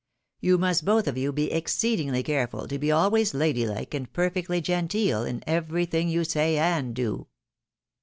You 0.39 0.57
must 0.57 0.83
both 0.83 1.05
of 1.05 1.15
you 1.15 1.31
be 1.31 1.51
exceedingly 1.51 2.23
careful 2.23 2.67
to 2.67 2.79
be 2.79 2.91
always 2.91 3.35
lady 3.35 3.65
hke 3.65 3.93
and 3.93 4.11
perfectly 4.11 4.59
genteel 4.59 5.23
in 5.23 5.43
everything 5.45 6.09
you 6.09 6.23
say 6.23 6.57
and 6.57 6.95
do." 6.95 7.27